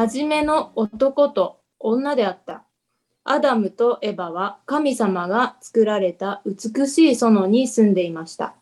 [0.00, 2.64] 初めの男と女であった。
[3.22, 8.56] アダムとエバは神様が作られた美しい園に住んでいました。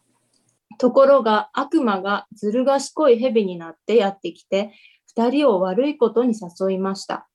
[0.79, 4.73] ところが悪魔がずる賢い蛇になってやってきて、
[5.07, 7.29] 二人を悪いことに誘いました。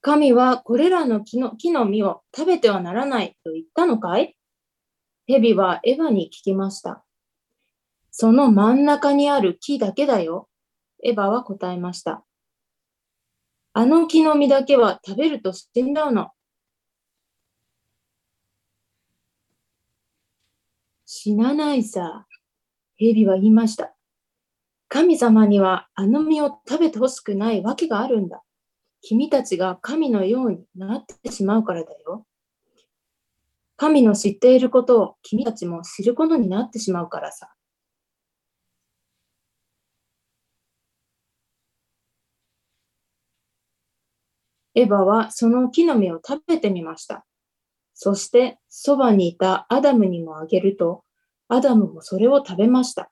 [0.00, 4.36] 神はこれらの木の木の実を食べてはならないと言ったのかい？
[5.26, 7.04] 蛇はエヴァに聞きました。
[8.20, 10.48] その真ん中にある木だけだよ。
[11.04, 12.24] エヴァは答えました。
[13.74, 16.30] あの木の実だけは食べると死んじゃうの。
[21.06, 22.26] 死なないさ。
[22.96, 23.94] 蛇は言いました。
[24.88, 28.42] 神様にはあの実を食べてほしくないわけがあるんだ。
[29.00, 32.26] 君たちが神のようになってしまうからだよ。
[33.76, 37.54] 神の知っていることを君たちも知ることになってしまうからさ。
[44.78, 47.26] エヴァはその木の実を食べてみました。
[47.94, 51.02] そしてそばにいたアダムにもあげると、
[51.48, 53.10] アダムもそれを食べました。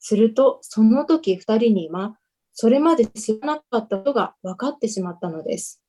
[0.00, 2.18] すると、その時二人には
[2.52, 5.82] それまで知らなかったことが分かってしまったのです。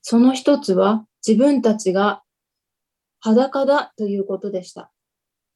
[0.00, 2.22] その一つは自分たちが
[3.18, 4.92] 裸だということでした。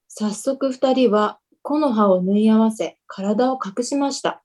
[0.08, 4.42] 早速二人は木の葉を縫い合わせ体を隠しました。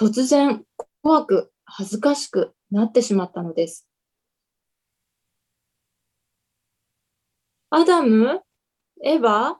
[0.00, 0.62] 突然
[1.02, 3.84] 怖く恥ずかしくなってしまったのです。
[7.70, 8.40] アダム
[9.02, 9.56] エヴァ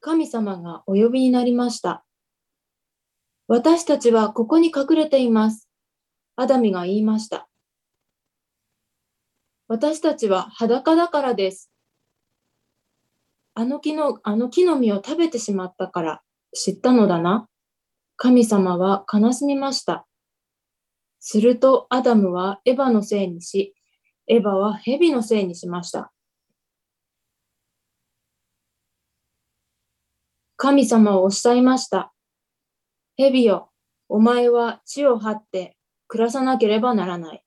[0.00, 2.04] 神様がお呼びになりました。
[3.48, 5.70] 私たちはここに隠れています。
[6.36, 7.48] アダミが言いました。
[9.68, 11.70] 私たちは裸だからです。
[13.54, 16.22] あの木の、あの木の実を食べてしまったから
[16.52, 17.48] 知ったのだな。
[18.16, 20.06] 神様は悲しみました。
[21.20, 23.74] するとアダムはエヴァのせいにし、
[24.26, 26.12] エヴァは蛇のせいにしました。
[30.56, 32.12] 神様はおっしゃいました。
[33.16, 33.72] 蛇よ、
[34.08, 37.44] お前は地を張って暮らさなければならない。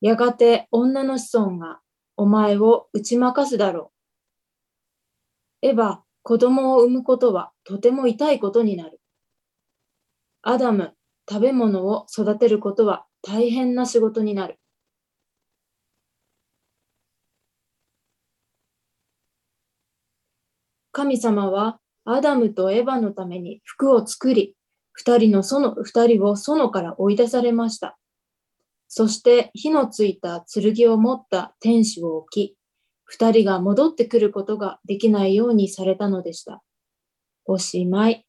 [0.00, 1.80] やがて女の子孫が
[2.16, 3.92] お前を打ち負かすだろ
[5.62, 5.68] う。
[5.68, 9.01] エヴァ、子供を産むことはとても痛いことになる。
[10.44, 10.92] アダム、
[11.30, 14.58] 食べ物を育てることは大変な仕事になる。
[20.90, 24.56] 神様はアダムとエヴァのために服を作り、
[24.92, 27.96] 二人の園、二人を園から追い出されました。
[28.88, 32.56] そして火のついた剣を持った天使を置き、
[33.04, 36.64] 二人が戻ってくることができないようにされたのでした。
[37.44, 38.26] おしまい。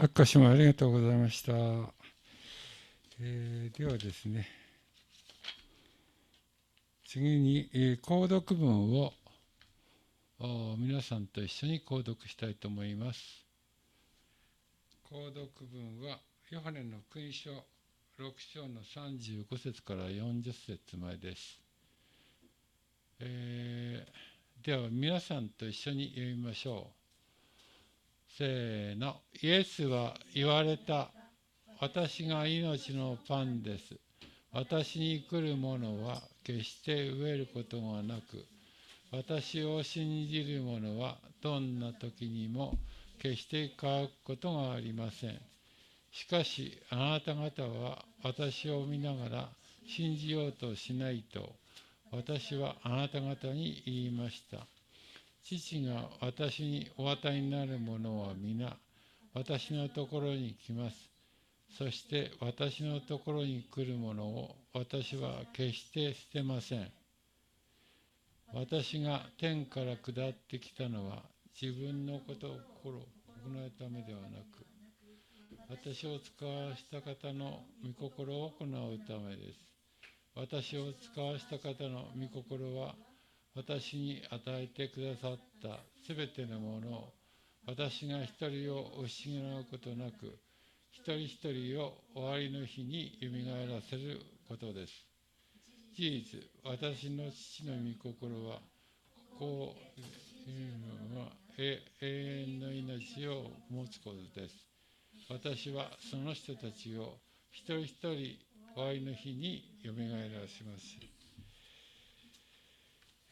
[0.00, 1.52] 明石もありがとうございました。
[3.18, 4.46] えー、ではですね、
[7.04, 9.12] 次に、えー、購読文を
[10.78, 13.44] 皆さんと一緒に購読したいと思います。
[15.10, 16.20] 購読文は、
[16.50, 17.50] ヨハネの福音書
[18.20, 21.58] 6章の35節から40節までです。
[23.18, 26.97] えー、では皆さんと一緒に読みましょう。
[28.38, 29.16] せーの。
[29.42, 31.10] イエスは言われた。
[31.80, 33.96] 私が命のパンです。
[34.52, 38.46] 私に来る者は決して飢えることがなく、
[39.10, 42.78] 私を信じる者はどんな時にも
[43.20, 45.40] 決して乾くことがありません。
[46.12, 49.48] しかし、あなた方は私を見ながら
[49.84, 51.56] 信じようとしないと、
[52.12, 54.77] 私はあなた方に言いました。
[55.42, 58.76] 父が私にお与えになる者は皆、
[59.34, 60.96] 私のところに来ます。
[61.76, 66.90] そして私のところに来るものを私は決して捨てません。
[68.54, 71.22] 私が天から下ってきたのは
[71.60, 73.04] 自分のことを心行
[73.50, 74.66] うためではなく、
[75.68, 79.68] 私を使わした方の御心を行うためです。
[80.34, 82.94] 私を使わした方の御心は、
[83.58, 87.12] 私に与えてくださったすべてのものを、
[87.66, 90.38] 私が一人を惜しげなうことなく、
[90.92, 94.92] 一人一人を終わりの日によみがえらせることです。
[95.92, 98.60] 事実、私の父の御心は、
[99.40, 99.74] こ
[100.46, 104.54] ういうのは永遠の命を持つことです。
[105.28, 107.18] 私はその人たちを
[107.50, 108.38] 一人一人
[108.76, 111.17] 終わりの日によみがえらせます。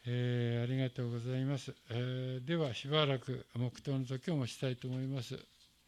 [0.09, 5.37] えー、ありがとうございます、えー、ではしばらく黙祷の時をもしたいと思います。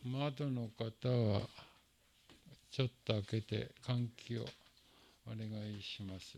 [0.03, 1.41] 窓の方は
[2.69, 4.41] ちょっと開けて換気を
[5.25, 6.37] お願いします。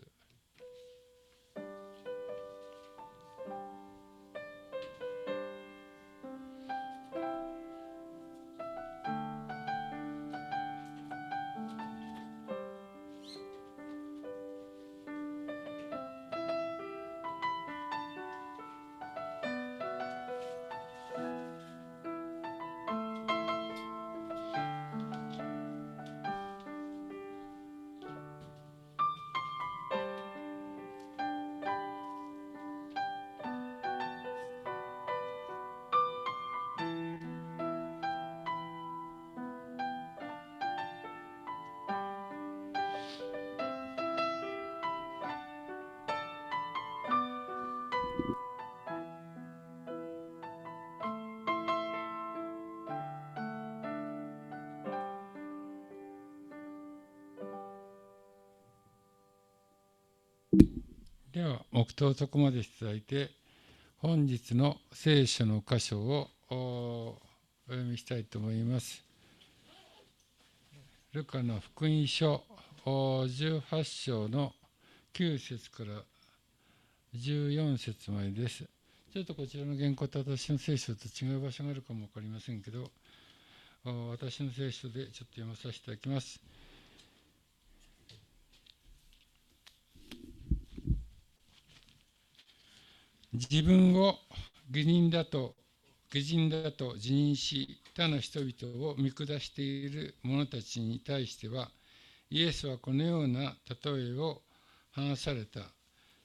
[61.34, 63.32] では黙祷そこまでいただいて
[64.00, 67.22] 本日の聖書の箇所をお
[67.68, 69.02] 読みしたいと思います。
[71.14, 72.44] ルカの福音書
[72.86, 74.52] 18章の
[75.14, 76.02] 9節から
[77.16, 78.66] 14節までです。
[79.14, 82.92] ちょっとこちらの原稿と私の聖書と違う場所があるかも分かりませんけど、
[83.86, 86.42] 私の聖書でちょっと読まさせていただきます。
[93.52, 94.18] 自分を
[94.74, 95.56] 義人だと
[96.14, 101.70] 義人だと自認し他の人々を見下している者たちに対しては
[102.30, 104.42] イエスはこのような例えを
[104.92, 105.60] 話された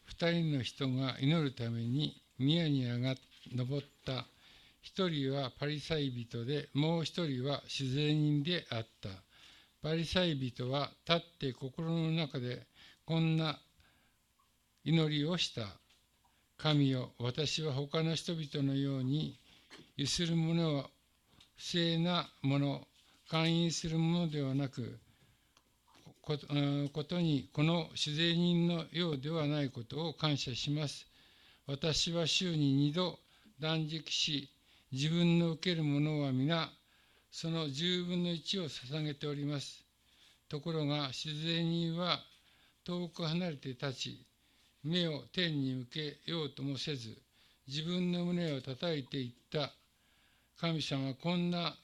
[0.04, 3.16] 二人の人が祈るために宮に上が
[3.52, 4.28] 登った
[4.80, 9.08] 一人はパリサイ人でもう一人は自然人であった。
[9.82, 12.68] パリサイ人は立って心の中で
[13.04, 13.58] こんな
[14.84, 15.85] 祈りをした。
[16.58, 19.38] 神よ私は他の人々のように
[19.96, 20.90] ゆする者は
[21.56, 22.86] 不正なもの
[23.30, 24.98] 勧誘するものではなく
[26.22, 26.36] こ
[27.04, 31.06] とにこの主税人のようではないことを感謝します。
[31.68, 33.18] 私は週に二度
[33.60, 34.50] 断食し
[34.90, 36.68] 自分の受けるものは皆
[37.30, 39.84] その十分の一を捧げております。
[40.48, 42.18] ところが自然人は
[42.84, 44.25] 遠く離れて立ち
[44.86, 47.18] 目を天に向けようともせず
[47.66, 49.72] 自分の胸を叩いていった。
[50.60, 51.74] 神様こんな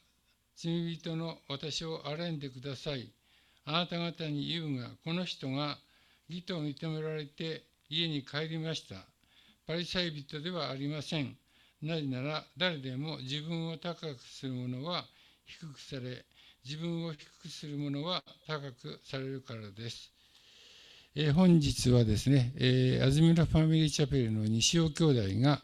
[0.54, 3.10] 罪人の私を憐れんでください。
[3.64, 5.78] あなた方に言うがこの人が
[6.28, 8.94] 義と認められて家に帰りました。
[9.66, 11.37] パリサイ人ではありません。
[11.82, 15.04] なぜなら誰でも自分を高くする者は
[15.44, 16.25] 低くされ
[16.64, 20.22] 自分を低くする者は高くされるからです。
[21.14, 25.61] えー、本日はですね、えー、安曇野ファミリーチャペルの西尾兄弟が、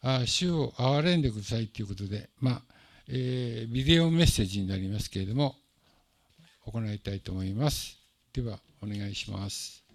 [0.00, 2.62] あ主を憐れんでくださいということで、まあ
[3.08, 5.56] えー、ビデオメッセージになりますけれども、
[6.64, 7.98] 行いたいと思います。
[8.32, 9.85] では、お願いします。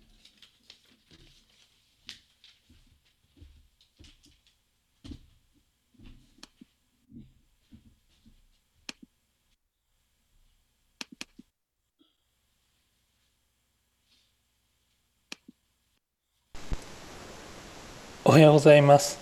[18.32, 19.20] おはようございます。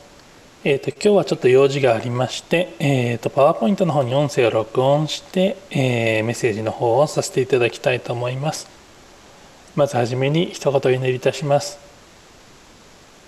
[0.63, 8.69] えーと、今日はちょっと用事がありまして、えーと、パワーポイントの方に音声を録音して、えー、メッセージの方をさせていただきたいと思います。
[9.75, 11.79] まずはじめに一言お祈りいたします。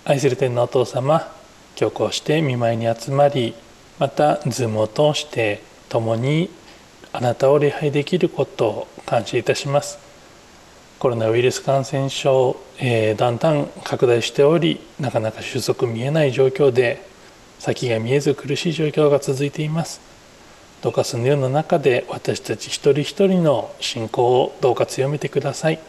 [0.04, 1.28] 愛する天のお父様、
[1.76, 3.52] 今日こうして見舞いに集まり、
[3.98, 6.48] またズームを通して共に
[7.12, 10.11] あなたを礼拝できることを感謝いたします。
[11.02, 17.04] コロナウイルス感染症、えー、だんだん拡大しておりなかなか収束見えない状況で
[17.58, 20.00] 先が見えず苦しい状況が続いています。
[20.80, 25.80] どうかそのような中で私たち一人一人の信仰をどうか強めてください。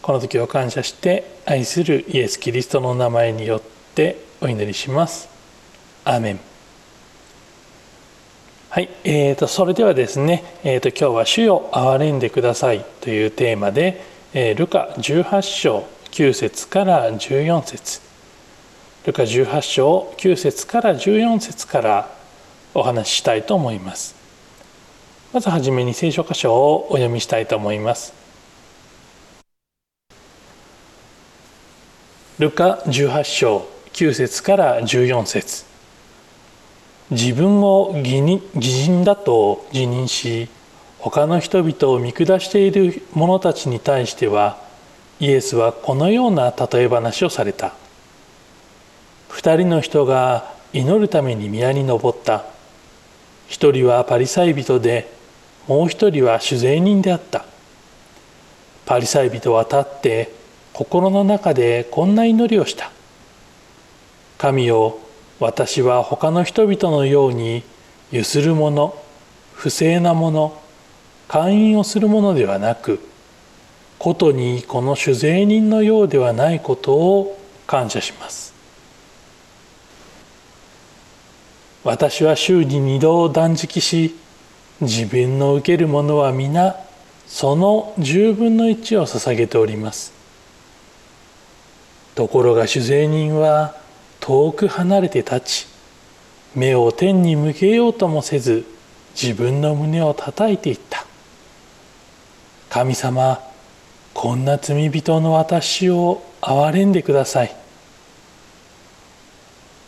[0.00, 3.62] この時を感謝して愛するイエス・キリストの名前によっ
[3.96, 5.28] てお祈りします。
[6.04, 6.47] アーメン。
[8.78, 14.00] はい、えーと、それではですね、えーと、今日は「主よ憐れんでください」というテーマで、
[14.32, 18.00] えー、ルカ18章9節から14節。
[19.04, 22.08] ルカ18章9節から14節から
[22.72, 24.14] お話ししたいと思います。
[25.32, 28.12] まずはじめに聖書箇所をお読みしたいと思います。
[32.38, 35.67] ルカ18章9節から14節。
[37.10, 40.48] 自分を義人だと自認し
[40.98, 44.58] 他の人々を見下している者たちに対しては
[45.20, 47.74] イエスはこのような例え話をされた。
[49.28, 52.44] 二人の人が祈るために宮に登った。
[53.48, 55.10] 一人はパリサイ人で
[55.66, 57.44] もう一人は酒税人であった。
[58.86, 60.32] パリサイ人は立って
[60.72, 62.92] 心の中でこんな祈りをした。
[64.36, 64.98] 神よ
[65.40, 67.62] 私は他の人々のように
[68.10, 68.94] ゆする者
[69.52, 70.60] 不正な者
[71.28, 73.00] 勧誘をするものではなく
[73.98, 78.54] ことにこの酒税人のようではないことを感謝します。
[81.84, 84.16] 私は週に二度断食し
[84.80, 86.76] 自分の受けるものは皆
[87.26, 90.12] その十分の一を捧げております。
[92.14, 93.77] ところが酒税人は
[94.28, 95.66] 遠く離れて立ち
[96.54, 98.66] 目を天に向けようともせず
[99.18, 101.06] 自分の胸を叩いていった。
[102.68, 103.40] 神様
[104.12, 107.56] こんな罪人の私を憐れんでください。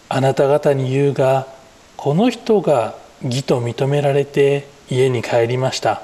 [0.08, 1.46] あなた方に言うが
[1.98, 6.00] この人が義と認められて家に帰りました。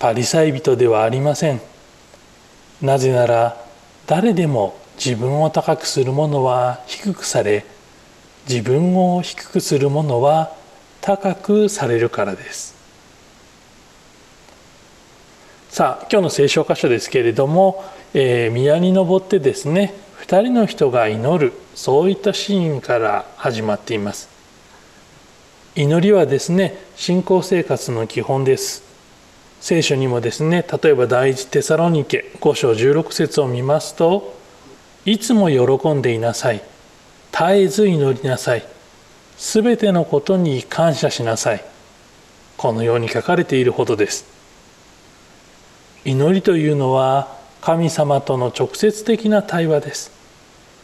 [0.00, 1.60] パリサイ人ではありません。
[2.80, 3.64] なぜなら
[4.08, 7.64] 誰でも自分を高くする者は低くされ
[8.48, 10.54] 自分を低くする者は
[11.00, 12.76] 高くされるからです。
[15.70, 17.82] さあ今日の聖書箇所ですけれども、
[18.14, 24.28] えー、宮に登ってですね2人の人が祈るそういったシーンから始まっています。
[25.74, 28.84] 祈りはですね信仰生活の基本です。
[29.60, 34.40] 聖書にもですね例えば第一テサロニケ5章16節を見ますと
[35.04, 36.62] いつも喜んでいなさい。
[37.32, 38.64] 絶えず祈りなさい。
[39.36, 41.64] すべてのことに感謝しなさい。
[42.56, 44.24] このように書かれているほどです。
[46.04, 50.12] 祈りというのは神様との直接的な対話です。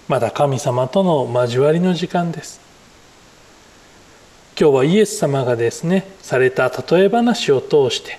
[0.09, 2.61] まだ神様との交わりの時間です。
[4.61, 8.19] 今日はイエス様がですねされた例え話を通して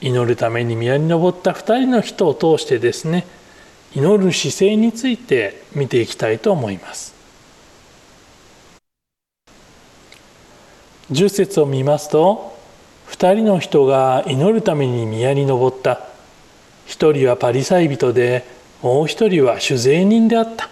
[0.00, 3.26] 祈るために宮に登った2人の人を通してですね
[3.96, 7.14] 祈る姿勢について見ていきたいと思います。
[11.12, 12.58] 10節を見ますと
[13.10, 16.08] 2人の人が祈るために宮に登った。
[16.86, 18.44] 一人はパリサイ人で
[18.82, 20.68] もう一人は酒税人であった。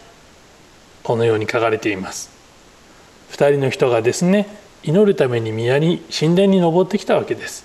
[1.04, 2.28] このように書かれています。
[3.30, 4.48] 二人の人がですね
[4.82, 7.64] 祈るために宮に神殿に登ってきたわけです。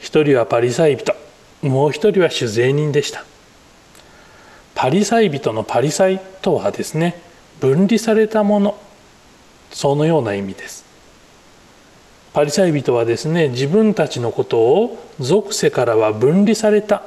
[0.00, 1.14] 一人はパリサイ人
[1.62, 3.24] もう一人は酒税人でした。
[4.74, 7.20] パリサイ人のパリサイとはですね
[7.60, 8.78] 分離されたもの
[9.70, 10.84] そのような意味です。
[12.32, 17.02] パリサイ人はですね自分たちのことを属世からは分離された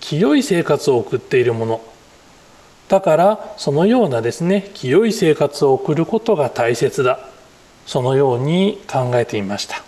[0.00, 1.80] 清い生活を送っているもの。
[2.88, 7.20] だからそのようなですね清い生活を送ることが大切だ。
[7.86, 9.82] そのように考えていました。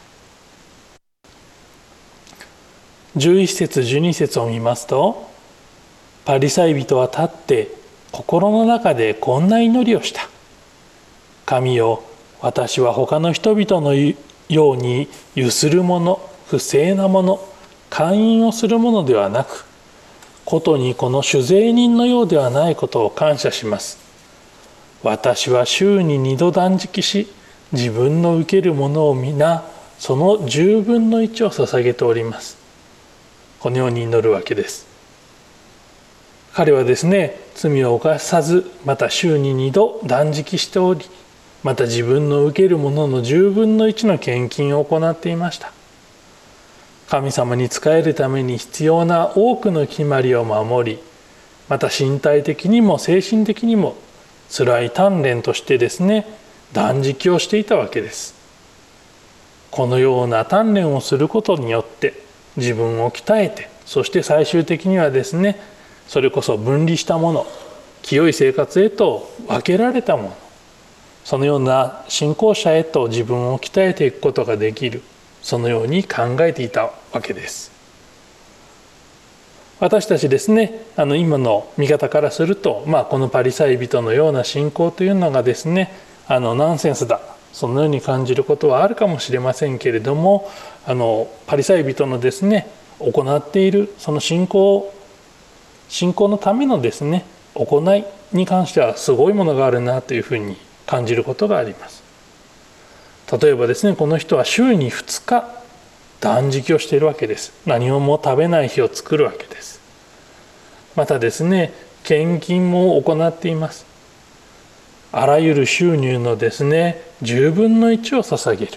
[3.16, 5.27] 11節12節を見ますと
[6.28, 7.68] パリサイ人は立って
[8.12, 10.28] 心の中でこんな祈りをした。
[11.46, 12.02] 神よ
[12.42, 17.40] 私は他の人々のようにゆする者不正な者
[17.88, 19.64] 勧誘をする者ではなく
[20.44, 23.96] ことにこの酒税人のようではないことを感謝します。
[25.02, 27.32] 私は週に二度断食し
[27.72, 29.64] 自分の受けるものを皆
[29.98, 32.58] その十分の一を捧げております。
[33.60, 34.87] このように祈るわけです。
[36.58, 41.06] 彼はですね罪を犯さずまた週に二度断食しており
[41.62, 45.72] また自分の受けるものの十分の一の献金を行っていました。
[47.08, 50.98] 神様に仕えるために必要な多くの決まりを守り
[51.68, 53.94] また身体的にも精神的にも
[54.50, 56.26] 辛い鍛錬としてですね
[56.72, 58.34] 断食をしていたわけです。
[59.70, 62.14] このような鍛錬をすることによって
[62.56, 65.77] 自分を鍛えてそして最終的にはですね
[66.08, 67.46] それこそ分離したもの
[68.02, 70.36] 清い生活へと分けられたもの
[71.24, 75.02] そのような信仰者へと自分を鍛えていくことができる
[75.42, 77.70] そのように考えていたわけです。
[79.80, 85.92] 私たちですねあの今の見方からすると、まあ、このパリサイ人のような信仰というのがですね
[86.26, 87.20] あのナンセンスだ
[87.52, 90.50] そのように感じることはあるかもしれませんけれども
[90.84, 92.66] あのパリサイ人のですね
[92.98, 94.92] 行っているその信仰
[95.88, 102.02] 信仰のためのですね行いに関してはすごいものがあるなというふうに感じることがあります。
[103.40, 105.44] 例えばですねこの人は週に2日
[106.20, 107.52] 断食をしているわけです。
[107.66, 109.80] 何も食べない日を作るわけです。
[110.96, 111.72] またですね
[112.04, 113.86] 献金も行っています。
[115.12, 118.72] あらゆる収入のですね10分の1を捧げる。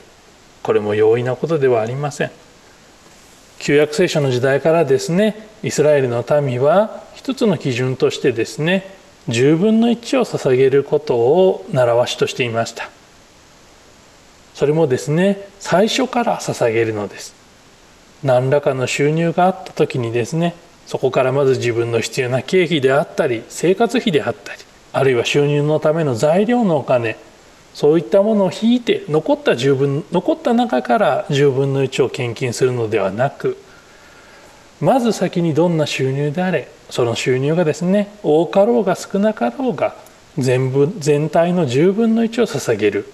[0.64, 2.32] これも容易なことではありません。
[3.60, 8.96] 旧約聖書の時代からですねイスラエルの民は一つの基準としてですね
[9.30, 12.90] 10分の1を捧げることを習わしとしていました。
[14.54, 17.36] それもですね最初から捧げるのです。
[18.24, 24.60] 何らかの収入があった時にですねそこからまず自分の必要な経費であったり生活費であったり
[24.94, 27.18] あるいは収入のための材料のお金
[27.74, 33.58] そういったものを引いて残った十分残った中から10分の1を献金するのではなく
[34.82, 39.96] まず先にどんな収入であれその収入がですね多かろうが少なかろうが
[40.38, 43.06] 全部全体の10分の1を捧げる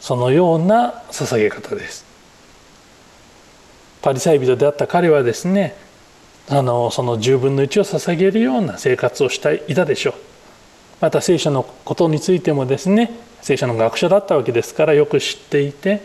[0.00, 2.04] そのような捧げ方です。
[4.02, 5.76] パリサイ人であった彼はですね
[6.48, 10.14] あのその10分の1を捧げるような生活をしていたでしょう。
[11.00, 16.02] また聖書のことについてもですね聖書の学者だったわけですからよく知っていて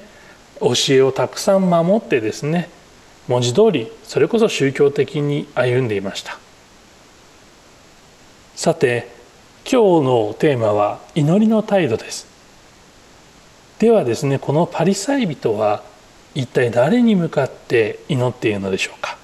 [0.60, 2.70] 教えをたくさん守ってですね
[3.28, 6.38] 文字通りそれこそ宗教的に歩んでいました。
[8.56, 9.08] さて
[9.70, 12.26] 今日のテーマは祈りの態度です。
[13.80, 15.84] ではですねこのパリサイ人は
[16.36, 19.18] 一体誰に向かって祈っているのでしょうか。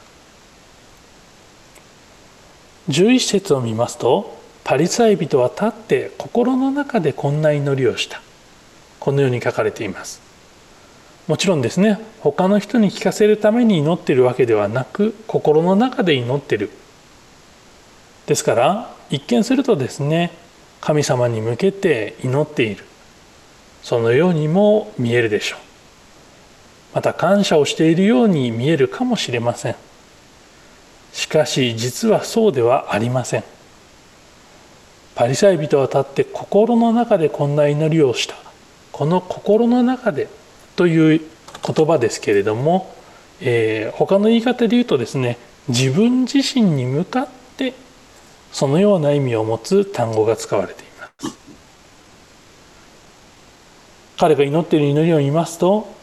[2.90, 8.22] 11節を見ますとパリサイ人は立って心の中でこんな祈りをした。
[9.00, 10.23] このように書かれています。
[11.28, 12.00] もちろんですね。
[12.20, 16.70] 他の人に聞かせるために祈ってるわけではなく心の中で祈ってる。
[18.26, 20.32] ですから一見するとですね
[20.82, 22.84] 神様に向けて祈っている。
[23.84, 25.60] そのようにも見えるでしょう。
[26.96, 29.76] また感謝をしているように見えるかもしれません。
[31.14, 33.44] しかし実はそうではありません。
[35.16, 38.36] パリサイ人は立って心の中でこんな祈りをした。
[38.92, 40.28] この心の中で
[40.76, 41.22] という
[41.66, 42.94] 言葉ですけれども、
[43.42, 47.74] えー、他の言い方で言うとですね自分自身に向かって
[48.52, 51.38] そのような意味を持つ単語が使われています。
[54.18, 55.94] 彼が祈っている祈りを見ますと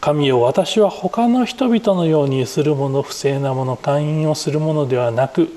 [0.00, 5.50] 神よ私は他の人々のようにするもの不正なもの勧誘をするものではなく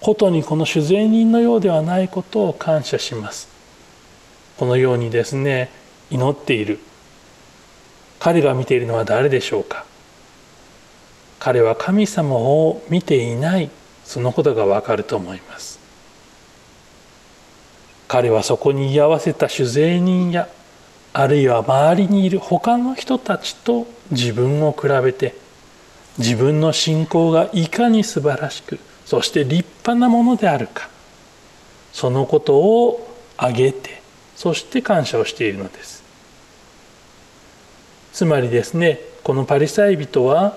[0.00, 3.48] ことにこの酒税人のようではないことを感謝します。
[4.58, 5.70] このようにですね
[6.10, 6.80] 祈っている。
[8.24, 9.84] 彼が見ているのは誰でしょうか？
[11.38, 13.68] 彼は神様を見ていない。
[14.02, 15.78] そのことがわかると思います。
[18.08, 20.48] 彼はそこに居合わせた酒税人や
[21.12, 25.34] あるいは周りにいる他の人たちと自分を比べて
[26.16, 30.88] 自分の信仰がいかに素晴らしくそして立派なものであるか
[31.92, 33.06] そのことを
[33.36, 34.00] 挙げて
[34.34, 36.03] そして感謝をしているのです。
[38.14, 40.56] つまりですねこのパリサイ人は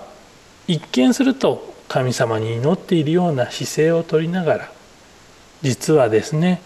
[0.68, 4.72] 一見すると神様に祈っているような姿勢をとりながら
[5.62, 6.62] 実はですね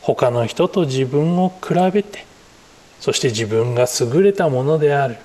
[0.00, 2.24] 他の人と自分を比べて
[3.00, 5.16] そして自分が優れたものである。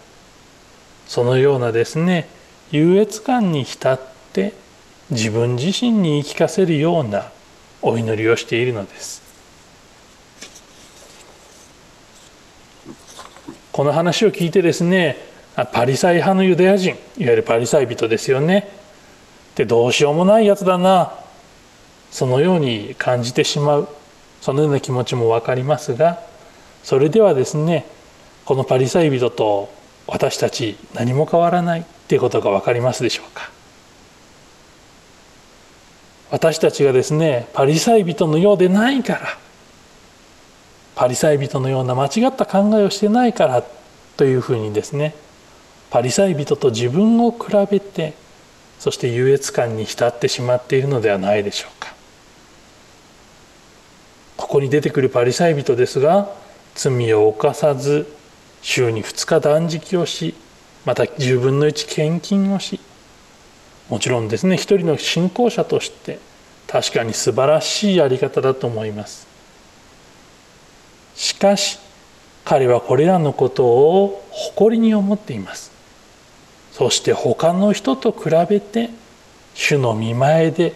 [1.07, 2.27] そのようなですね
[2.71, 3.99] 優越感に浸っ
[4.33, 4.53] て
[5.11, 7.31] 自分自身に言い聞かせるような
[7.81, 9.24] お祈りをしているのです。
[13.75, 15.17] この話を聞いてですね
[15.73, 18.69] パリサイ派のユダヤ人いわゆるパリサイ人ですよね。
[19.55, 21.11] でどうしようもないやつだな
[22.09, 23.89] そのように感じてしまう
[24.39, 26.21] そのような気持ちも分かりますが
[26.83, 27.85] それではですね
[28.45, 29.69] このパリサイ人と
[30.07, 33.51] 私たち何も変わらないっていうことが分かりますでしょうか。
[36.31, 39.44] 私たちがですねパリサイ人のようでないから
[40.95, 43.63] パリサイ人のような間違った考えをしてないから
[44.17, 45.13] というふうにですね
[45.89, 48.13] パリサイ人と自分を比べて
[48.79, 51.95] そして優越感に浸ってしまっているのではないでしょうか。
[54.37, 56.29] ここに出てくるパリサイ人ですが
[56.75, 58.13] 罪を犯さず
[58.61, 60.35] 週に2日断食をし
[60.85, 62.79] また10分の1献金をし
[63.89, 66.19] もちろんですね一人の信仰者として
[66.67, 69.34] 確かに素晴らしいやり方だと思います。
[71.15, 71.79] しかし
[72.43, 75.71] 彼はこれらのことを誇りに思っています。
[76.71, 78.89] そして他の人と比べて
[79.53, 80.73] 主の見前で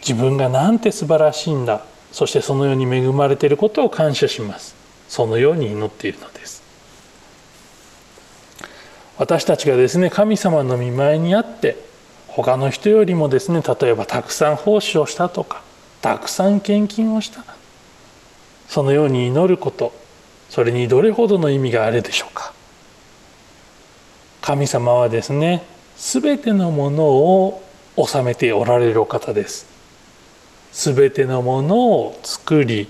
[0.00, 1.84] 自分がなんて素晴らしいんだ。
[2.12, 4.74] そしてそのように恵まれていることを感謝します。
[5.08, 6.62] そのように祈っているのです。
[9.18, 11.76] 私たちがですね神様の見前にあって
[12.28, 15.62] 他の人よりもですね例えばたくさん奉仕をしたとか
[16.00, 17.53] たくさん献金をした。
[18.68, 19.92] そのように祈ること
[20.50, 22.52] それにどれほどの意味があるでしょうか。
[24.40, 25.64] 神様はですね
[25.96, 27.62] 全てのものを
[27.96, 29.66] 治めておられるお方です。
[30.72, 32.88] 全てのものを作り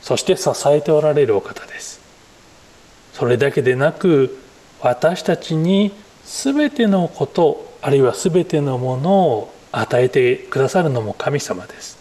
[0.00, 2.00] そして支えておられるお方です。
[3.12, 4.36] それだけでなく
[4.80, 5.92] 私たちに
[6.24, 11.93] 全てのことあるいは全てのものを与えてくださるのも神様です。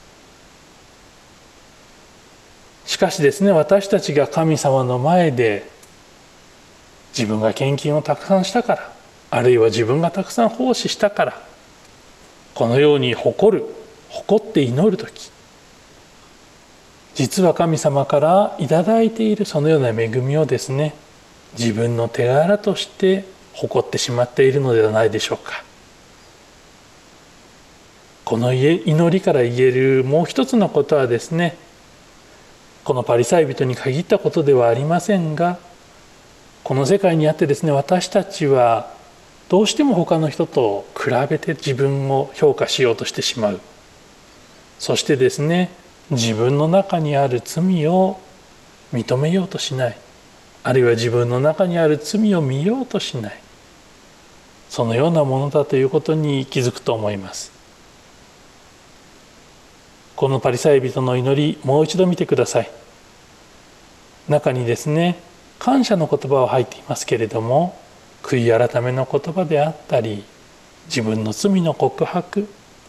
[2.85, 5.67] しかしですね私たちが神様の前で
[7.17, 8.93] 自分が献金をたくさんしたから
[9.31, 11.41] あるいは自分がたくさん奉仕したから
[12.53, 13.65] このように誇る
[14.09, 15.31] 誇って祈る時
[17.15, 20.93] 実は神様から頂いているそのような恵みをですね
[21.57, 25.63] 自分の手柄として誇ってしまっているのではないでしょうか。
[28.25, 31.55] この祈りから言えるもう一つのことはですね
[32.83, 35.57] このパリサイ人に限ったことではありませんが
[36.63, 38.91] この世界にあってですね私たちは
[39.49, 43.61] どうしても他の人と比べて自分を評価しようとしてしまう。
[44.79, 45.69] そしてですね
[46.09, 48.19] 自分の中にある罪を
[48.91, 49.97] 認めようとしない。
[50.63, 53.39] あるいは自分の中にある罪を見ようとしない。
[54.69, 57.52] そのようなものだということに気づくと思います。
[60.15, 62.69] このパリサイ人の祈りもう一度見てください。
[64.29, 65.19] 中にですね
[65.59, 67.77] 感謝の言葉は入っていますけれども
[68.21, 70.23] 悔い改めの言葉であったり
[70.85, 72.47] 自分の罪の告白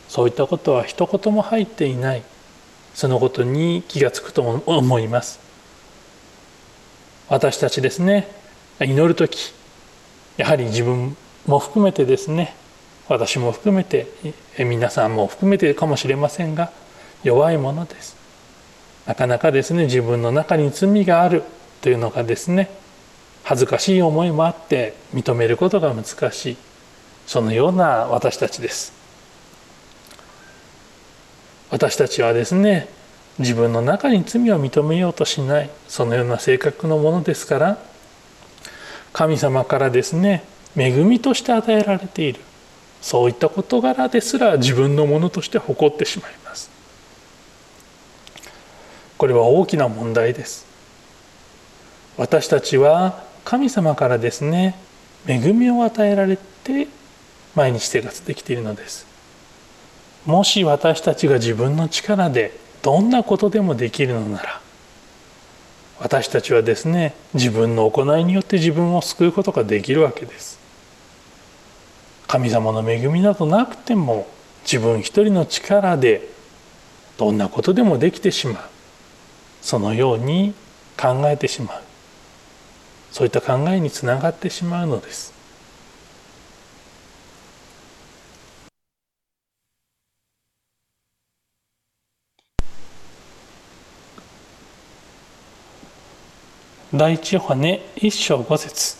[0.08, 2.22] そういったことは一言も入っていない。
[2.94, 5.40] そのことに気が付くと思います。
[7.28, 8.28] 私たちですね
[8.80, 9.52] 祈る時
[10.37, 12.54] やはり自分も含めてですね
[13.08, 14.06] 私も含めて
[14.58, 16.70] 皆さんも含めてかもしれませんが
[17.24, 18.16] 弱いものです。
[19.06, 21.42] なかなかですね自分の中に罪がある
[21.80, 22.70] というのがですね
[23.42, 26.56] 恥ずかしい思いもあって認めることが難しい。
[27.26, 28.92] そのような私たちです。
[31.70, 32.88] 私たちはですね
[33.38, 35.70] 自分の中に罪を認めようとしない。
[35.88, 37.78] そのような性格のものですから
[39.12, 40.44] 神様からですね
[40.76, 42.40] 恵みとして与えられている。
[43.02, 46.73] そういった事柄ですら自分のものとして誇ってしまいます。
[49.24, 50.66] これは大きな問題です。
[52.18, 54.74] 私たちは神様からですね
[55.26, 56.88] 恵みを与えられて
[57.54, 59.06] 毎日生活できているのです。
[60.26, 64.60] もし私たちが自分の力でどんなことでもできるのなら
[66.00, 70.58] 私たちはですね自分の行いによって自分を救うことができるわけです。
[72.26, 74.26] 神様の恵みなどなくても
[74.64, 76.28] 自分一人の力で
[77.16, 78.73] どんなことでもできてしまう。
[79.64, 80.53] そのように
[81.00, 81.83] 考えてしまう。
[83.11, 85.33] そういった考えにつながってしまうのです。
[96.92, 98.98] 第一ヨハネ一章五節。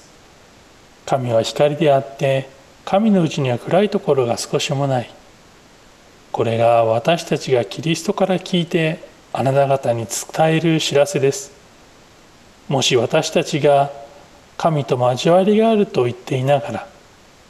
[1.05, 2.49] 神は光であって
[2.87, 5.11] 神のうちには暗いところが少しもない。
[6.33, 11.51] これが私たちがキリストから聞いてあなた方に伝える知らせです。
[12.69, 13.91] もし私たちが
[14.57, 16.89] 神と交わりがあると言っていながら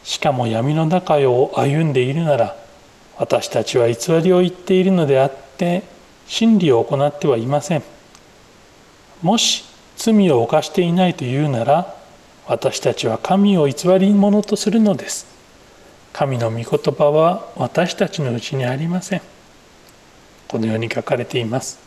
[0.02, 2.56] しかも闇の中を歩んでいるなら
[3.18, 5.82] 私たちは偽りを言っているのであって
[6.26, 7.82] 真理を行ってはいません。
[9.20, 9.64] もし
[9.98, 11.94] 罪を犯していないというなら
[12.46, 15.26] 私たちは神を偽り者とするのです。
[16.14, 19.33] 神の御言葉は私たちのうちにありません。
[20.54, 21.80] このように書かれています。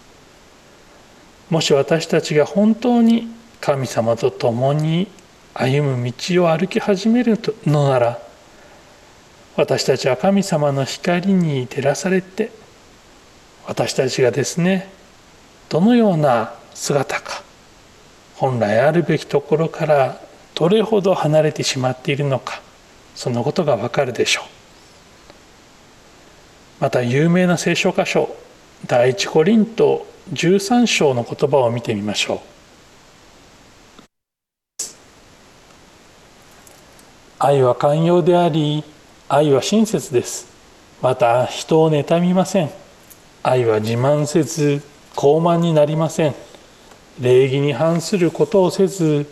[1.49, 3.29] もし私たちが本当に
[3.61, 5.07] 神様と共に
[5.53, 8.19] 歩む道を歩き始めるのなら
[9.55, 12.51] 私たちは神様の光に照らされて
[13.65, 14.89] 私たちがですね
[15.69, 17.43] どのような姿か
[18.35, 20.21] 本来あるべきところから
[20.55, 22.61] どれほど離れてしまっているのか
[23.15, 24.43] そのことがわかるでしょう。
[26.81, 28.35] また有名な聖書箇所
[28.85, 32.39] 第一コリント13章の言葉を見てみましょう。
[37.39, 38.83] 愛は寛容であり
[39.29, 40.47] 愛は親切です。
[41.01, 42.69] また人を妬みません。
[43.43, 44.81] 愛は自慢せず
[45.15, 46.35] 傲慢になりません。
[47.19, 49.25] 礼儀に反することをせず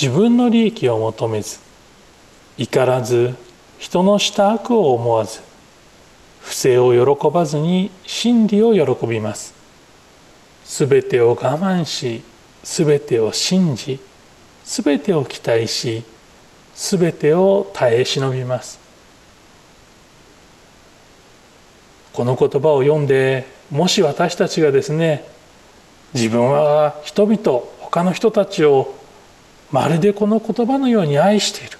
[0.00, 1.58] 自分の利益を求めず
[2.56, 3.34] 怒らず
[3.78, 5.40] 人のした悪を思わず
[6.44, 9.54] 不正を喜ばずに真理を喜びます。
[10.64, 12.22] すべてを我慢し
[12.62, 13.98] すべてを信じ
[14.64, 16.04] すべてを期待し
[16.74, 18.78] すべてを耐え忍びます。
[22.12, 25.24] この言葉を読んでもし私たちがですね
[26.12, 28.94] 自分は人々他の人たちを
[29.72, 31.78] まるでこの言葉のように愛している。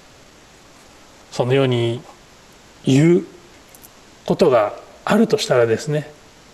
[1.31, 2.01] そのように
[2.83, 3.34] 言う。
[4.25, 6.09] ことがあるとしたらですね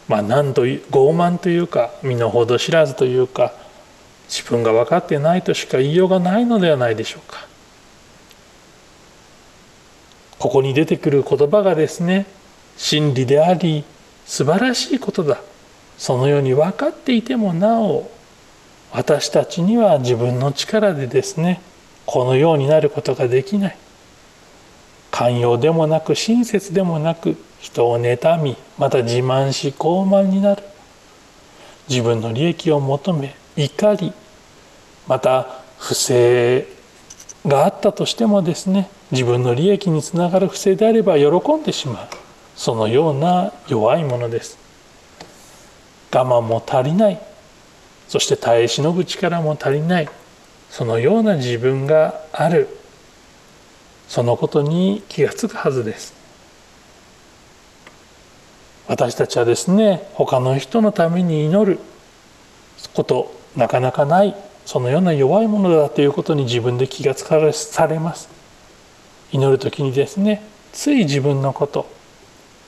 [0.08, 3.54] まあ何という傲慢というか身の程知らずというか
[4.28, 7.48] 自分が分かってないとしか言いようがないのではないでしょうか。
[10.40, 12.26] ここに出てくる言葉がですね
[12.76, 13.84] 真理であり
[14.26, 15.40] 素晴らしいことだ。
[15.98, 18.10] そのように分かっていてもなお
[18.92, 21.62] 私たちには自分の力でですね
[22.06, 23.78] このようになることができない。
[25.12, 30.64] 寛容でもなく親切でもなく人を妬みまた自慢し傲慢になる。
[31.90, 34.14] 自分の利益を求め怒り
[35.08, 35.48] また
[35.78, 36.66] 不正
[37.46, 42.08] があったとしてもですね自分の利益につながる不正であれば喜んでしまう。
[42.56, 44.58] そのような弱いものです。
[46.14, 47.22] 我慢も足りない。
[48.08, 50.10] そして耐え忍ぶ力も足りない。
[50.70, 52.68] そのような自分がある。
[54.08, 56.21] そのことに気がつくはずです。
[58.92, 61.80] 私たちはですね他の人のために祈る
[62.94, 68.28] ことなかなかないそのような弱いものだということに自分で気がつかされます。
[69.32, 71.90] 祈る時にですねつい自分のこと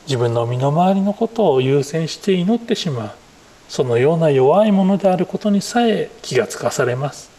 [0.07, 3.11] 自分の身の回りのことを優先して祈ってしまう
[3.67, 7.29] そのような弱いものであることにさえ気がつかされます。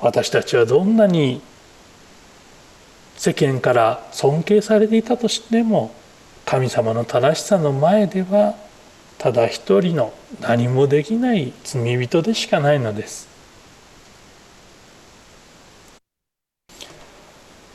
[0.00, 1.42] 私たちはどんなに
[3.18, 5.92] 世間から尊敬されていたとしても
[6.50, 8.54] 神様の正しさの前では
[9.18, 13.28] ただ一人の何もできない罪人でしかないのです。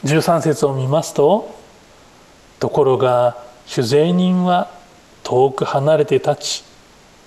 [0.05, 1.55] 13節を見ますと
[2.59, 4.71] ところが酒税人は
[5.21, 6.63] 遠く離れて立ち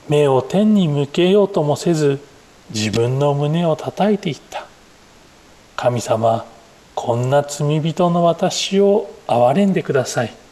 [0.09, 2.19] 目を天に向けようともせず
[2.71, 4.67] 自分の胸を叩いていった。
[5.77, 6.45] 神様
[6.97, 10.46] こんな罪人の私を憐れんでください。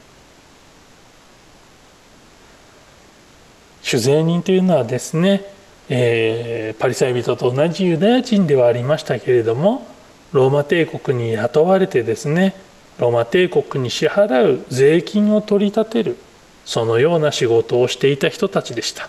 [3.94, 5.42] 酒税人というのはですね、
[5.88, 9.86] えー、パリサイ人と同じユダヤ人ではありましたけれども
[10.32, 12.56] ローマ帝国に雇われてですね
[12.98, 16.16] ローマ帝国に支払う税金を取り立てる
[16.64, 19.08] そのような仕事をしていた人たちでした。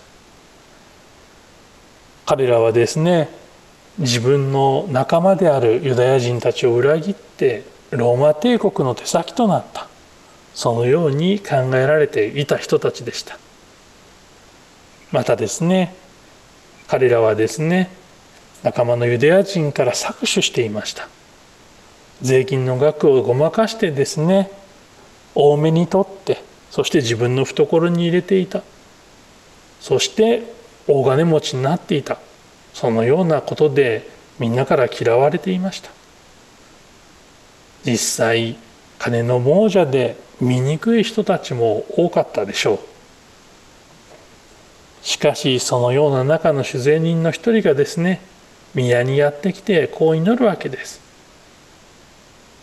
[2.26, 3.28] 彼らはですね
[3.98, 9.88] 自分の仲間であるユダヤ人たちを裏切ってローマ帝国の手先となった
[10.54, 13.38] そのように考えられていた人たちでした。
[15.12, 15.94] またですね
[16.88, 17.90] 彼らはですね
[18.62, 21.08] 仲間のユダヤ人から搾取していました。
[22.22, 24.50] 税金の額をごまかしてですね
[25.34, 28.62] 多めに取ってそして自分の懐に入れていた。
[29.80, 30.42] そして
[30.88, 32.18] 大金持ちになっていた。
[32.72, 35.90] そのようなことでみんなから嫌われていました。
[37.84, 38.56] 実際
[38.98, 42.95] 金の亡者で醜い人たちも多かったでしょう。
[45.06, 48.20] しかしそのような中の主税人の一人がですね
[48.74, 51.00] 宮にやってきてこう祈るわけです。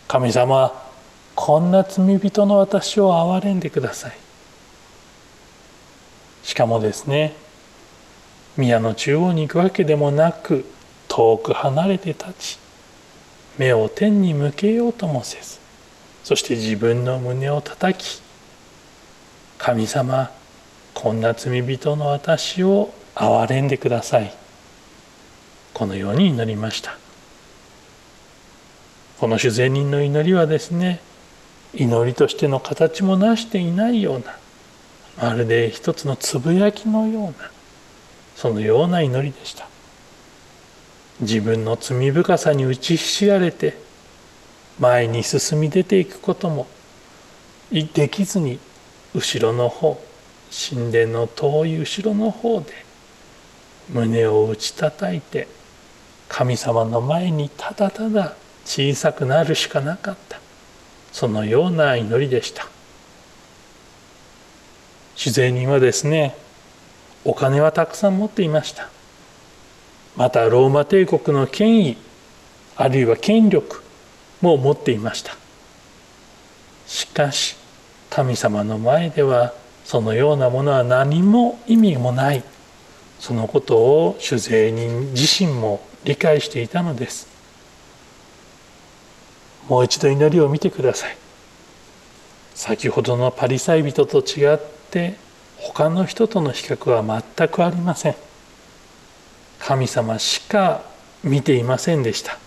[0.10, 0.73] 神様
[1.36, 4.17] こんな罪人の私を憐れんでください。
[6.43, 7.34] しかもですね
[8.58, 10.65] 宮の中央に行くわけでもなく
[11.08, 12.60] 遠く離れて立ち
[13.58, 15.60] 目を天に向けようともせず
[16.25, 18.21] そして自分の胸を叩き
[19.58, 20.29] 神様
[20.93, 24.34] こんな罪人の私を憐れんでください。
[25.73, 26.97] このように祈りました。
[29.19, 30.99] この主税人の祈りはですね
[31.73, 34.38] 祈りとしての形もなしていないような
[35.17, 37.34] まるで一つのつぶやきのような
[38.36, 39.67] そのような祈りでした。
[41.21, 43.77] 自分の罪深さに打ちひしがれて
[44.79, 46.67] 前に進み出ていくことも
[47.71, 48.60] できずに
[49.13, 50.03] 後ろの方
[50.54, 52.68] 神殿の遠い後ろの方で
[53.89, 55.48] 胸を打ち叩いて
[56.30, 58.36] 神様の前にただただ
[58.66, 60.39] 小さくなるしかなかった。
[61.12, 62.68] そのような祈りでした。
[65.16, 66.36] 主税人はですね
[67.26, 68.89] お金はたくさん持っていました。
[70.16, 71.98] またローマ帝国の権威
[72.76, 73.84] あるいは権力
[74.42, 75.36] も持っていました。
[76.88, 77.56] しかし
[78.10, 82.43] 神様の前ではそのようなものは何も意味もない。
[83.19, 87.28] そのことを主税人自身も理解していたのです。
[89.69, 91.17] もう一度祈りを見てください。
[92.54, 94.58] 先ほどのパリサイ人と違っ
[94.91, 95.15] て
[95.58, 98.15] 他の人との比較は全くありません。
[99.60, 100.82] 神様しか
[101.24, 102.38] 見ていませんでした。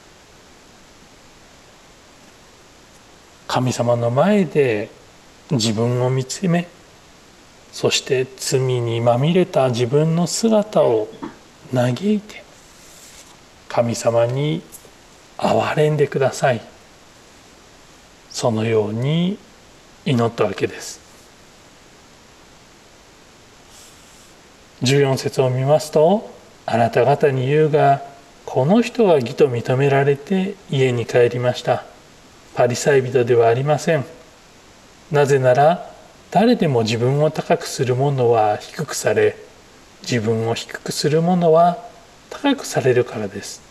[3.48, 4.90] 神様の前で
[5.50, 6.68] 自分を見つめ
[7.76, 11.08] そして罪にまみれた自分の姿を
[11.74, 12.42] 嘆いて
[13.68, 14.62] 神様に
[15.36, 16.62] 憐れんでください。
[18.30, 19.36] そのように
[20.06, 21.00] 祈ったわけです。
[24.80, 26.30] 14節を見ますと
[26.64, 28.02] あなた方に言うが
[28.46, 31.84] この人は義と認められて家に帰りました。
[32.54, 34.06] パリサイ人ではありません。
[35.12, 35.94] なぜなら
[36.36, 39.38] 誰でも自分を高くする者は低くされ
[40.02, 41.78] 自分を低くする者は
[42.28, 43.62] 高くされるからです。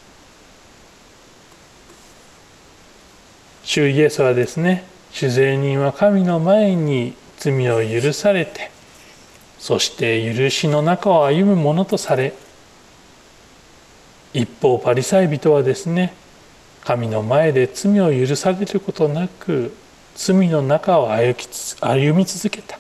[3.64, 8.72] 主イエスはですね主税人は神の前に罪を許されて
[9.60, 12.34] そして許しの中を歩むものとされ
[14.34, 16.16] 一方パリサイ人はですね
[16.84, 19.72] 神の前で罪を許されることなく
[20.16, 21.48] 罪の中を歩き
[21.82, 22.80] 歩み続けた。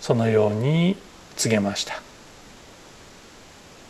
[0.00, 0.96] そのように
[1.36, 2.00] 告げました。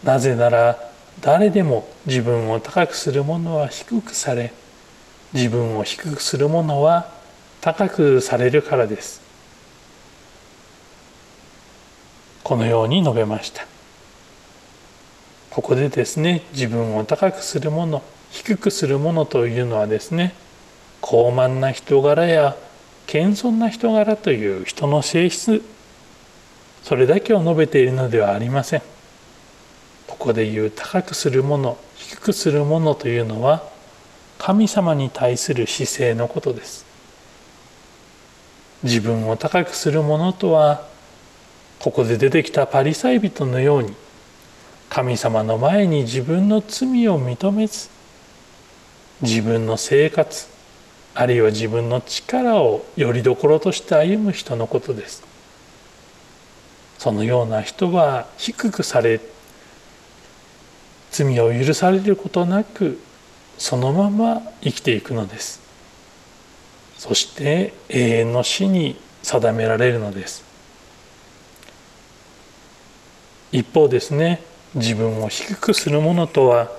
[0.05, 4.53] なぜなら誰でも自分を高くする者は低くされ
[5.33, 7.13] 自分を低くする者は
[7.61, 9.21] 高くされるからです。
[12.43, 13.67] このように述べました。
[15.51, 20.33] ここでですね自分を高くする者低くする者というのはですね
[21.01, 22.57] 高慢な人柄や
[23.07, 25.63] 謙遜な人柄という人の性質
[26.83, 28.83] それだけを述べているのではありません。
[30.07, 33.63] ここで言う高くする者低くする者というのは
[34.39, 36.85] 神様に対する姿勢のことです。
[38.83, 40.87] 自分を高くする者とは
[41.79, 43.95] ここで出てきたパリサイ人のように
[44.89, 47.89] 神様の前に自分の罪を認めず
[49.23, 50.49] 自分の生活
[51.15, 55.23] あるいは自分の力をよりどころとして歩む人のことです。
[56.99, 59.21] そのような人は低くされ
[61.11, 63.01] 罪を許されることなく
[63.59, 65.61] そのまま生きていくのです。
[66.97, 70.45] そして永遠の死に定められるのです。
[73.53, 74.43] 一方ですね
[74.75, 76.71] 自分を低くする者とは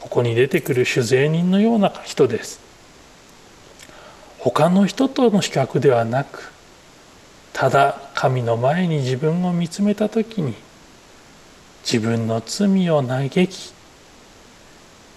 [0.00, 2.63] ここに出てくる酒税人のような人です。
[4.44, 6.52] 他の人との比較ではなく
[7.54, 10.54] ただ神の前に自分を見つめた時に
[11.82, 13.72] 自分の罪を嘆き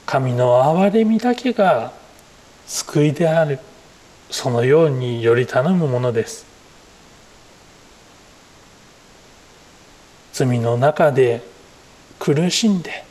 [0.06, 1.92] 神の憐れみだけが
[2.68, 3.60] 救いである
[4.30, 6.46] そのようにより頼むものです。
[10.32, 11.42] 罪の中で
[12.20, 13.04] 苦しんで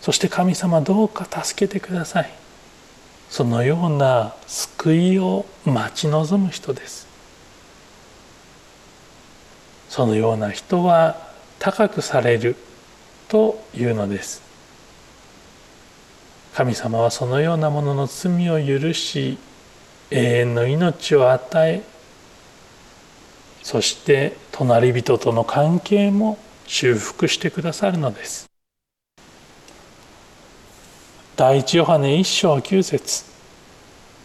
[0.00, 2.43] そして神様どうか助けてください。
[3.30, 7.06] そのような救いを待ち望む人です。
[9.88, 11.16] そのような人は
[11.58, 12.56] 高くされる
[13.28, 14.42] というのです。
[16.54, 19.38] 神様はそのようなものの罪を許し
[20.10, 21.82] 永遠の命を与え
[23.64, 28.53] そして隣人との関係も修復してくださるのです。
[31.36, 33.24] 第一ヨハネ一章九節。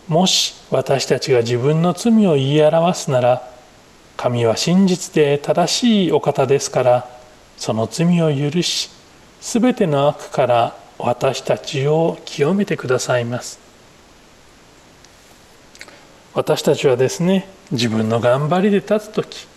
[0.07, 3.51] もし私たちが自分の罪を言い表すなら
[4.15, 7.09] 神は真実で正しいお方ですから
[7.57, 8.91] その罪を許し
[9.41, 13.59] すべての悪から私たちを清めてくださいます。
[16.35, 19.47] 私たちはですね自分の頑張りで立つ時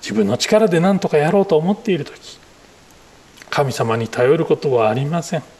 [0.00, 2.38] 自分の力で何とかやろうと思っている時
[3.50, 5.55] 神様に頼ることはありません。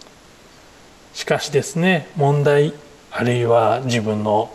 [1.16, 2.74] しかしですね問題
[3.10, 4.54] あるいは自分の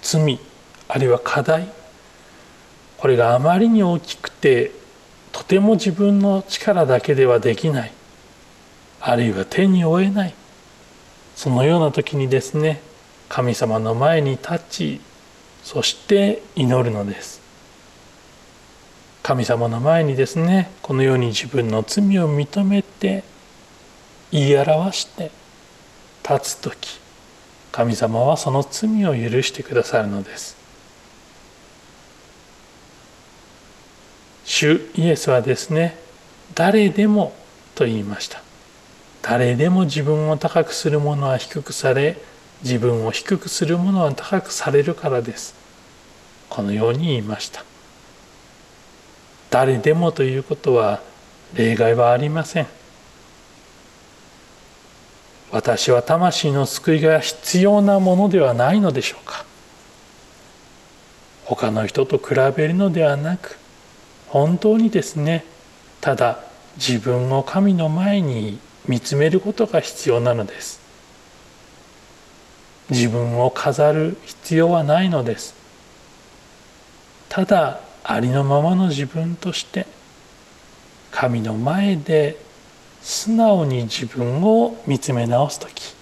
[0.00, 0.40] 罪
[0.88, 1.68] あるいは課題
[2.96, 4.72] これがあまりに大きくて
[5.32, 7.92] とても自分の力だけではできない
[9.02, 10.34] あるいは手に負えない
[11.36, 12.80] そのような時にですね
[13.28, 15.00] 神様の前に立ち
[15.62, 17.42] そして祈るのです。
[19.22, 23.24] 神様の前にですねこのように自分の罪を認めて
[24.32, 25.30] 言い表して
[26.28, 27.00] 立つ時
[27.72, 30.56] 神様はその罪を許してくださるのです。
[34.44, 35.96] 主イエスはですね
[36.54, 37.32] 誰でも
[37.74, 38.42] と言いました。
[39.22, 42.16] 誰でも自分を高くする者は低くされ
[42.62, 45.54] 自分を低くする者は高くされるからです。
[46.48, 47.64] このように言いました。
[49.50, 51.00] 誰でもということは
[51.54, 52.77] 例外はありません。
[55.50, 59.44] 私は魂の救いが必要なものではないのでしょうか。
[61.44, 63.58] 他の人と比べるのではなく
[64.26, 65.44] 本当にですね
[66.02, 66.40] ただ
[66.76, 70.80] 自分を神の前に見つめることが必要なのです。
[72.90, 75.54] 自分を飾る必要はないのです。
[77.28, 79.86] ただありのままの自分として
[81.10, 82.36] 神の前で
[83.02, 85.94] 素直に自分を見つめ直す時。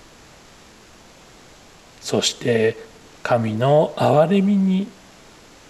[2.01, 2.77] そして
[3.23, 4.89] 神の憐れみに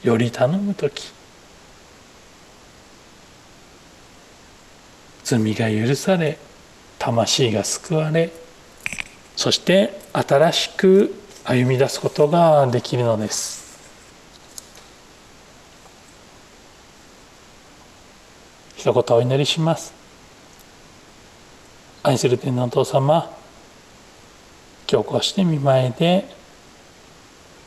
[0.03, 1.16] より頼む時。
[5.24, 6.39] 罪が許され
[7.01, 8.31] 魂が救われ
[9.35, 11.14] そして新しく
[11.45, 13.66] 歩み出すことができるのです。
[18.77, 20.05] 一言お祈りします。
[22.07, 23.28] 愛する天皇お父様
[24.88, 26.24] 今日こうして見舞いで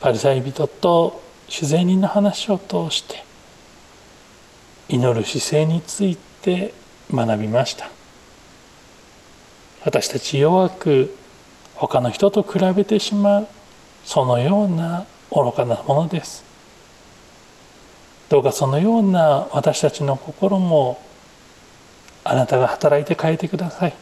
[0.00, 3.22] パリサイ人と主税人の話を通して
[4.88, 6.72] 祈る姿勢について
[7.12, 7.90] 学びました。
[9.84, 11.14] 私たち弱く
[11.74, 13.48] 他の人と比べてしまう
[14.06, 16.44] そのような愚かなものです。
[18.30, 20.98] どうかそのような私たちの心も
[22.24, 23.92] あなたが働いて変えてください。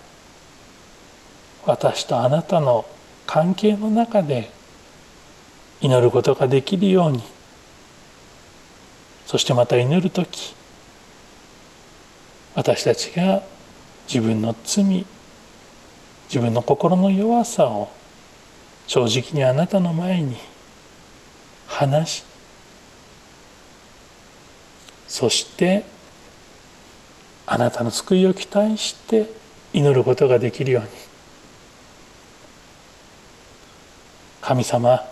[1.68, 2.86] 私とあなたの
[3.26, 4.50] 関係の中で
[5.82, 7.22] 祈ることができるように
[9.26, 10.54] そしてまた祈る時
[12.54, 13.42] 私たちが
[14.06, 15.04] 自分の罪
[16.28, 17.90] 自分の心の弱さを
[18.86, 20.38] 正直にあなたの前に
[21.66, 22.24] 話し
[25.06, 25.84] そして
[27.44, 29.30] あなたの救いを期待して
[29.74, 31.07] 祈ることができるように。
[34.48, 35.04] 神様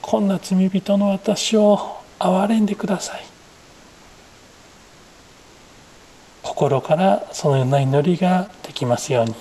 [0.00, 3.22] こんな罪人の私を憐れんでください。
[6.42, 9.34] 心からそのような祈りができますように。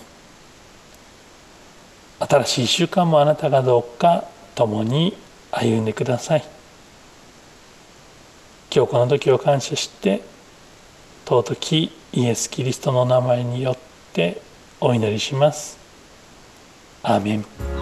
[2.20, 5.16] 新しい1週間もあなたがどうか共に
[5.52, 6.43] 歩んでください。
[8.70, 10.24] 今日この時を感謝して
[11.26, 13.78] 尊きイエス・キリストの名前によっ
[14.12, 14.41] て
[14.82, 15.78] お祈りします。
[17.02, 17.76] アーメン。